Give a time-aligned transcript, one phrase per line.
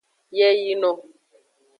[0.37, 0.91] Yeyino.